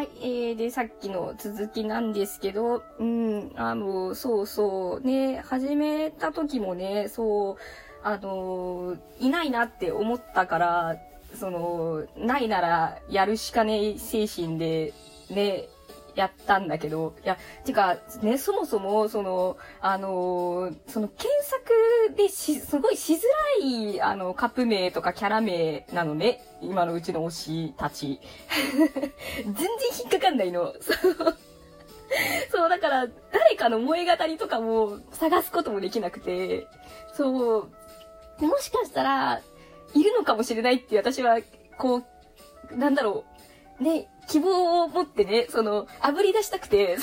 [0.00, 0.08] はい。
[0.22, 7.56] えー、で、さっきの続きなんですけど、うん、あの、そうそう、ね、始めた時もね、そう、
[8.02, 10.96] あの、いないなって思ったから、
[11.38, 14.94] その、ないならやるしかねえ精神で、
[15.28, 15.68] ね、
[16.20, 23.20] やったんだけど、いや、てか、ね、そもそも、その、あのー、その検索でし、すごいしづ
[23.62, 26.44] らい、あの、カップ名とかキャラ名なのね。
[26.60, 28.20] 今のうちの推したち。
[29.44, 29.66] 全然
[30.02, 30.74] 引っかかんないの。
[32.52, 36.66] そう、だから、誰かの萌え語りとかも探すこともできなくて、
[37.14, 37.68] そう、
[38.44, 39.40] もしかしたら、
[39.94, 41.38] いるのかもしれないって私は、
[41.78, 42.02] こ
[42.72, 43.39] う、なんだろう、
[43.80, 46.96] ね、希望を持ってね、その、炙り出したくて、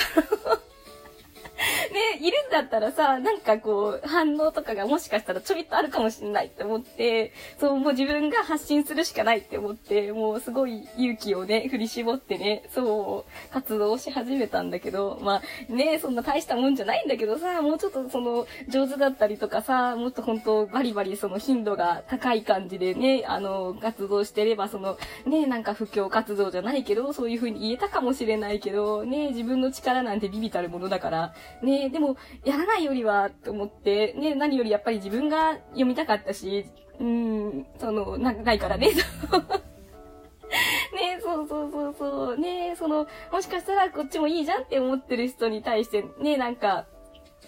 [1.92, 36.66] ね、いるんだったらさ、なんかこう、反応とかがもしかしたらちょびっとあるかもしれないって思って、そう、もう自分が発信するしかないって思って、もうすごい勇気をね、振り絞ってね、そう、活動し始めたんだけど、まあ、ね、そんな大したもんじゃないんだけどさ、もうちょっとその、上手だったりとかさ、もっと本当バリバリその頻度が高い感じでね、あの、活動してれば、その、ね、なんか布教活動じゃないけど、そういう風に言えたかもしれないけど、ね、自分の力なんてビビたるものだから、ね、ねでも、やらないよりは、と思って、ね、何よりやっぱり自分が読みたかったし、
[37.00, 38.92] うん、その、な、ないからね。
[40.94, 42.38] ねそうそうそうそう。
[42.38, 46.86] ねその、もしかしたらこっちもいいじゃんって思ってる人に対して、ねなんか、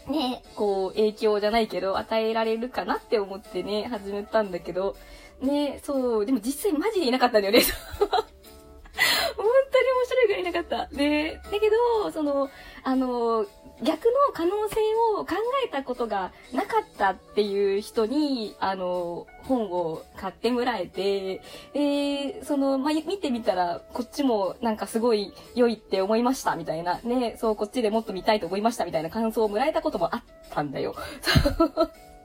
[0.07, 4.95] ねこう、影響じゃないけど、与えられるかなって思ってね、始めたんだけど、
[5.41, 7.61] ねそう、でも実際マジでいなかったんだよね。
[7.99, 10.87] 本当に面白いぐらいいなかった。
[10.95, 12.49] で、だけど、その、
[12.83, 13.45] あの、
[13.81, 14.75] 逆の可能性
[15.17, 15.35] を考
[15.65, 21.41] えたことがなかったっていう人に、あの、本を買ってもらえて、
[21.73, 30.95] で、その、まあ、見てみたら、こっちもなんかすごい良いって思いましたみたいな、ね、そう、こっちでもっと見たいと思いましたみたいな感想をもらえたこともあったんだよ。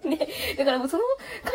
[0.08, 0.18] ね、
[0.58, 1.02] だからもうその
[1.42, 1.52] 感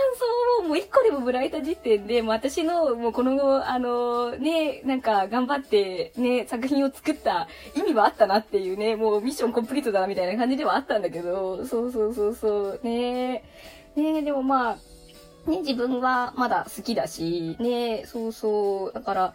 [0.58, 13.44] 想をもう一個でももらえた時点で、もう私の、もうこの、あの、ね、なんか頑張ってね、作品を作った意味はあったなっていうね、もうミッションコンプリートだなみたいな感じではあったんだけど、そうそうそうそう、ね、
[13.96, 14.78] ね、でもまあ、
[15.50, 19.34] ね、自分はまだ好きだし、ね、そうそう、だから、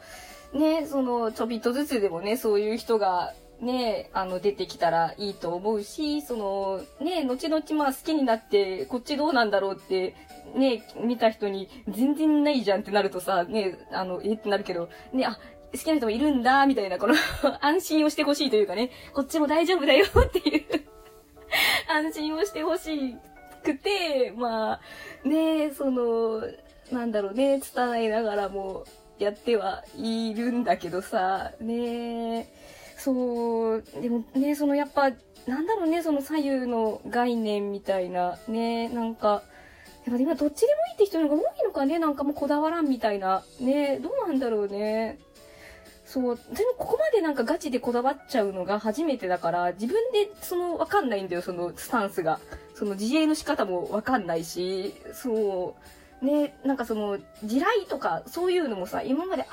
[0.53, 3.33] ね、その、ちょびっとずつでもね、そういう人が、
[3.65, 10.15] ね、あの、出てきたらいいと思うし、その、ね、後々まあ好きになって、こっちどうなんだろうって、
[10.55, 15.39] ね、見た人に全然ないじゃんってなるとさ、ね、あの、えってなるけど、ね、あ、
[15.73, 17.15] 好きな人もいるんだ、みたいな、この
[17.61, 20.65] 安心をしてほしいというかね、こっちも大丈夫だよっていう
[21.89, 23.17] 安心をしてほし
[23.63, 24.81] くて、ま
[25.25, 26.43] あ、ね、その、
[26.93, 28.85] なんだろうね、伝えながらも
[29.19, 32.41] やってはいるんだけどさ、ね。
[32.41, 32.74] え
[33.05, 35.11] そう、でもね、そのやっぱ、
[35.47, 39.43] なんだろうね、その左右の概念みたいな、ね、なんか、
[40.07, 43.45] やっぱ今どっちでもいいって人の方が多いのかね、なんかもうこだわらんみたいな。
[43.61, 45.19] ね、どうなんだろうね。
[46.07, 52.41] そう、全然ここまでなんかガチでこだわっちゃうのが初めてだから、自分でそのわかんないんだよ、そのスタンスが。
[52.75, 55.77] その自衛の仕方もわかんないし、そ
[56.23, 59.49] う、ね、なんかその、地雷とかそういうのもさ、今まであん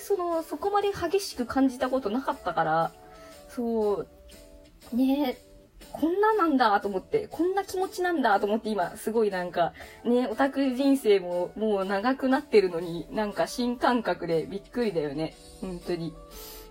[0.00, 2.92] その、そこまで激しく感じたことなかったから、
[3.48, 4.06] そ
[4.92, 5.36] う、ね
[5.92, 9.72] こんななんだと思って、こんな気持ちなんだと思って今、すごいなんか、
[10.04, 15.34] ね、オタク人生ももう長くなってるのに、なんか新感覚でびっくりだよね。
[15.60, 16.14] 本当に。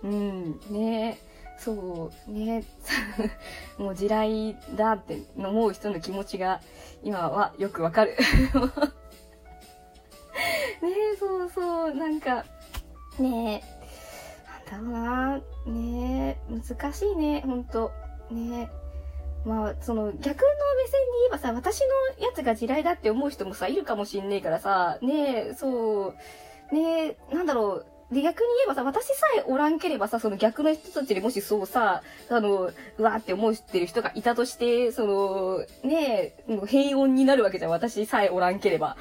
[0.02, 1.18] うん、ね
[1.58, 2.64] そう、ね
[3.76, 6.62] もう地雷だって思う人の気持ちが
[7.02, 8.16] 今はよくわかる。
[10.80, 12.46] ねそうそう、なんか、
[13.20, 14.76] ねえ。
[14.76, 15.72] なんだろうな。
[15.72, 16.52] ねえ。
[16.52, 17.92] 難しいね、ほんと。
[18.30, 19.48] ねえ。
[19.48, 20.42] まあ、その、逆の目線で
[21.22, 21.80] 言えばさ、私
[22.18, 26.14] のやつが地雷だって思う人もさ、いるかもしんねえからさ、ねえ、そ
[26.70, 35.58] う、ねえ、なんだろう、で、逆に言えばさ、私さえおらんければさ、その逆の人たちでもしそうさ、あの、うわーって思ってる人がいたとして、その、
[35.88, 38.96] ねえ、平穏になるわけじゃん、私さえおらんければ。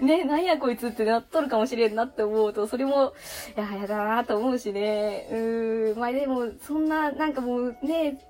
[0.00, 3.12] ね、なんやこいつってなっとるかもしれんなって思うと、それも、
[3.56, 5.28] いや、やだなと思うしね。
[5.30, 8.20] うーん、まあでも、そんな、なんかもうね、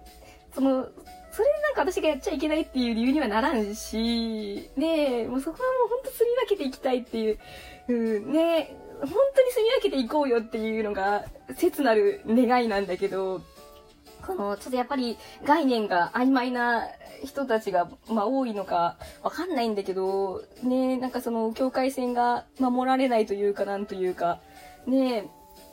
[0.55, 0.89] その、
[1.39, 7.39] それなんか私がやっちゃいけないっていう理由にはならんし、ねもうそこはもうほんと住み分けていきたいっていう、
[7.89, 11.25] うん、ね本当に住み分けていこうよっていうのが、
[11.57, 13.41] 切なる願いなんだけど、
[14.29, 16.87] この、ちょっとやっぱり概念が曖昧な
[17.25, 24.41] 人たちが、まあ多いのかわかんないんだけど、ねなんかその境界線が守られないというかなんというか、
[24.87, 25.31] ね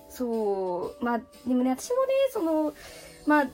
[0.09, 2.73] そう、まあ、でもね、私もね、その、
[3.27, 3.47] まあ、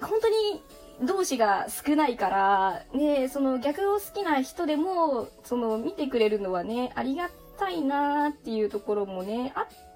[0.00, 0.60] 本当に
[1.06, 9.91] 同士が少ないから、ね、その逆を好きな人でも、その見てくれるのはね、ありがたいなっていうところもね、あって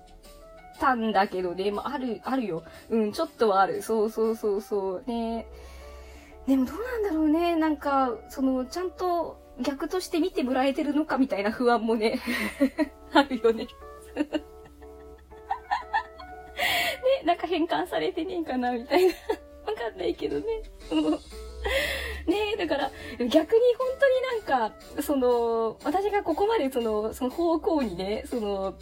[0.79, 2.63] たんだけどね、まあ、ある、あるよ。
[2.91, 3.83] うん、ちょっとはある。
[3.83, 5.11] そうそうそうそう。
[5.11, 5.47] ね。
[6.47, 7.57] でもどうなんだろうね。
[7.57, 12.21] なんか、その、ちゃんと逆として見てもらえてるのかみたいな不安もね、
[13.13, 13.67] あるよね。
[14.17, 14.33] ね、
[17.25, 19.15] なんか変換されてねえかなみたいな。
[19.67, 20.45] わかんないけどね。
[22.27, 28.75] ねえ、だから、逆に本当になんか、その、私がここまでその、その方向にね、その、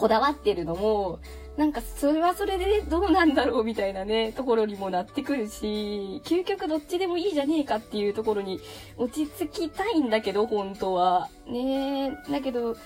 [0.00, 1.18] こだわってるのも、
[1.58, 8.60] なんかそれはそれでどうなんだろうみたいなね、ところにもなってくるし、究極どっちでもいいじゃねえかっていうところに
[8.96, 11.28] 落ち着きたいんだけど、本当は。
[11.46, 12.76] ねえ、だけど、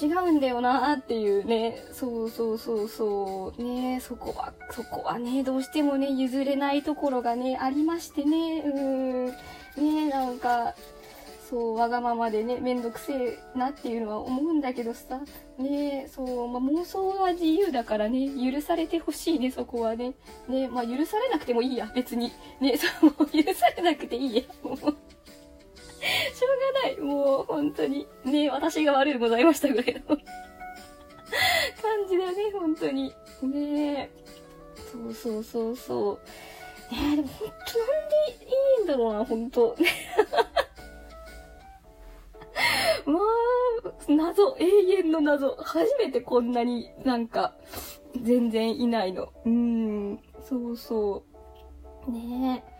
[0.00, 10.74] 違うんだよなーっていうね、そうそうそうそう、ねそこは、そこはね、どうしてもね、譲れないところがね、ありましてね、うーん、ねなんか、
[11.52, 15.20] そう、わがままでね、めんどくせえなっていうのは思うんだけどさ、
[15.58, 20.14] ねそう、まあ、妄想は自由だからね、許されてほしいね、そこはね。
[20.48, 22.32] ねまあ、許されなくてもいいや、別に。
[22.58, 24.76] ねそう、も う許されなくていいや、もう。
[24.78, 24.92] しょうが
[26.84, 26.96] ない。
[26.96, 28.06] もう、本当に。
[28.24, 30.24] ね私が悪いでございましたぐらいの感
[32.08, 33.12] じだね、本当に。
[33.42, 34.10] ね
[34.90, 36.94] そうそうそうそう。
[36.94, 39.76] ねでも本当なんでいいんだろうな、本当
[43.06, 44.66] まあ、謎、永
[44.98, 45.56] 遠の謎。
[45.58, 47.54] 初めてこんなになんか、
[48.20, 49.32] 全然いないの。
[49.44, 51.24] うん、そうそ
[52.06, 52.10] う。
[52.10, 52.71] ねえ。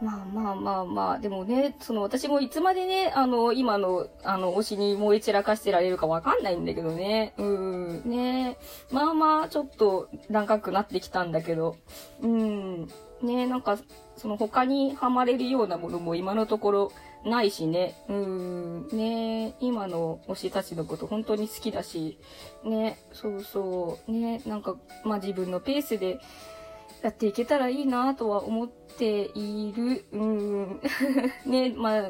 [0.00, 7.34] まあまあまあまあ、でもね、その私もいつまでね、あの、今の、あの、推しに燃え散らかしてられるかわかんないんだけどね。
[7.36, 8.58] うん、ね。
[8.92, 11.76] まあまあ、ちょっと長くなってきたんだけど、
[12.22, 12.88] うん、
[13.22, 13.76] ねなんか、
[14.16, 16.92] その他にハマれるようなものも今のところ
[17.24, 17.94] ないしね。
[18.08, 22.18] うん、ね今の推したちのこと本当に好きだし、
[22.64, 26.20] ね、そうそう、ね、なんか、まあ自分のペースで、
[27.02, 30.04] やっていけたらいいなとは思っている。
[30.12, 30.80] うん。
[31.46, 32.02] ね、まあ、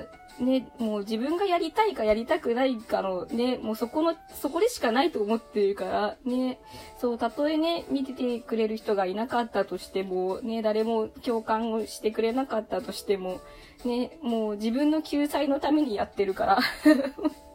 [0.43, 6.61] ね、もう自分がやりたいかやりたくないかのね、もうそこの、そこでしかないと思ってるから、ね、
[6.99, 13.41] そう、たとえね、見ててくれる人がいなかったとしても、ね、誰も共感をしてくれなかったとしても、
[13.85, 16.59] ね、もう自分の救済のためにやってるから。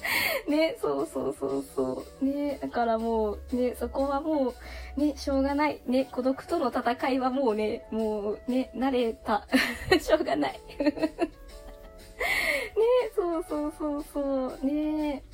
[0.48, 2.24] ね、そうそうそうそう。
[2.24, 4.54] ね、だからもう、ね、そこはも
[4.96, 5.80] う、ね、しょうがない。
[5.86, 9.46] ね、孤独との戦いはもうね、もうね、慣れた。
[10.00, 10.60] しょうがない。
[10.78, 10.92] ね、
[13.14, 14.66] そうそうそうそう。
[14.66, 15.24] ね、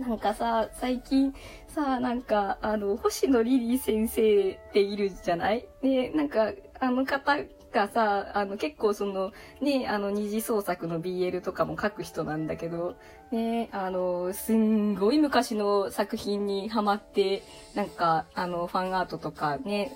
[0.00, 1.32] なんかさ、最近
[1.68, 5.66] さ、なんか、あの、星野リリー先生っているじゃない？
[5.82, 7.36] ね、なんか、あの方
[7.72, 12.96] がさ、あの、結構その、ね、あの、二次創作の BL とかも書く人なんだけど、
[13.30, 17.42] ね、あの、すんごい昔の作品にハマって、
[17.74, 19.92] なんか、あの、ファンアートとかね、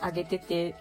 [0.00, 0.74] あげてて、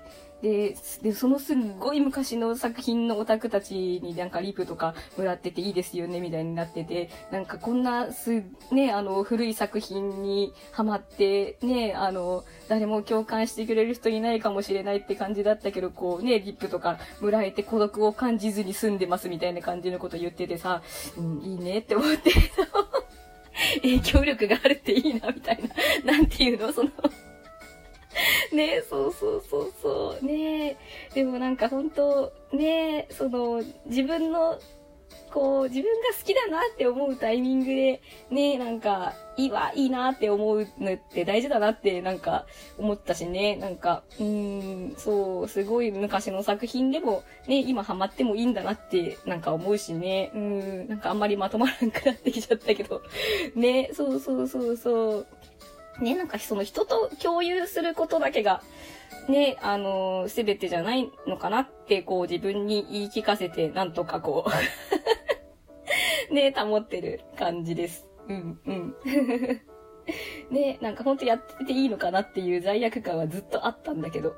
[0.44, 20.84] で、で、そのすんごい昔の作品のオタクたちになんかリプとかもらってていいですよね、みたいになってて、なんかこんなす、ね、あの、古い作品にハマって、ね、あの、誰も共感してくれる人いないかもしれないって感じだったけど、こうね、リップとかもらえて孤独を感じずに済んでますみたいな感じのこと言っててさ、
[21.18, 22.32] うん、いいねって思って、
[23.82, 25.60] 影響力があるっていいな、みたい
[26.04, 26.14] な。
[26.14, 26.74] なんていうの？
[26.74, 26.90] その、
[28.56, 30.26] ねそうそうそうそう。
[30.26, 30.78] ね
[31.14, 34.60] でもなんか本当ねその、自分の、
[35.32, 42.46] こう、自分が好きだなって思うタイミングで、ねなんか、いいわ、いいなって思うのって大事だなってなんか
[42.78, 53.02] 思ったしね、なんか、うん、そう、すごい昔の作品でも、ね、今ハマってもいいんだなってなんか思うしね、うん、なんかあんまりまとまらなくなってきちゃったけど、
[53.56, 55.28] ね、そうそうそうそう。
[56.00, 58.62] ね、なんかその人と共有することだけが、
[59.30, 64.46] ね、あのすべてじゃないのかなって、こう自分に言い聞かせて、なんとかこ
[66.30, 68.08] う、 ね、保ってる感じです。
[68.28, 68.96] うん、うん。
[70.50, 74.36] ね、なんかほんとやってていいのかなっていう罪悪感はずっとあったんだけど、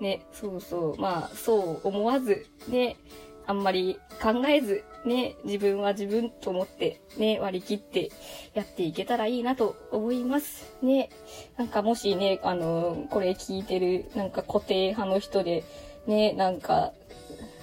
[0.00, 2.96] ね、そうそう、まあ、そう思わず、ね、
[3.46, 8.10] あんまり考えず、ね、自分は自分と思って、ね、割り切って
[8.54, 10.74] やっていけたらいいなと思います。
[10.82, 11.10] ね、
[11.56, 15.64] なんかもしね、あの、これ聞いてる、なんか固定派の人で、
[16.06, 16.92] ね、なんか、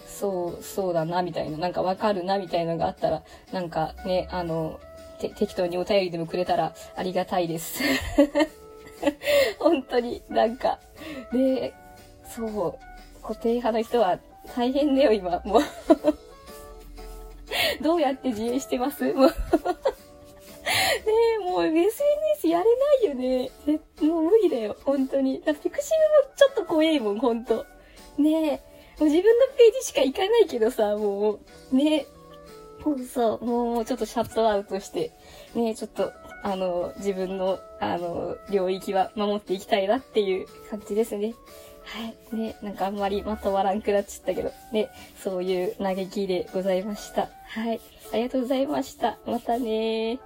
[0.08, 4.80] そう、そうだな、みたいな、なんかわかるな、みたいなのがあったら、なんかね、あの、
[5.20, 7.82] て適当にお便りでもくれたらありがたいです。
[9.60, 10.80] 本当に、なんか、
[11.32, 11.74] ね
[12.26, 14.20] そう、固定派の人は
[14.56, 15.62] 大変だよ、今、もう。
[17.82, 19.14] どうやって自衛してます？
[19.14, 19.30] もう。
[19.34, 19.34] ね
[21.36, 23.52] え、もう SNS やれないよね。
[24.02, 25.42] もう無理だよ、本当に。
[25.42, 25.90] だピクシ
[26.24, 27.66] ブもちょっと怖いもん、ほんと。
[28.18, 28.52] ねえ、
[29.00, 31.40] もう自分のページしか行かないけどさ、も
[31.72, 32.08] う、ねえ、
[32.84, 35.12] そうそう、もうちょっとシャットアウトして、
[35.56, 36.12] ねえ、ちょっと、
[36.44, 41.34] あの、自分の、あの、領域は守っていきたいなっていう感じですね。
[41.86, 42.36] はい。
[42.36, 44.90] ね、なんかあんまりまとまらんくなっちゃったけど、ね、
[45.22, 47.30] そういう嘆きでございました。
[47.48, 47.80] はい。
[48.14, 49.18] ありがとうございました。
[49.26, 50.20] またね。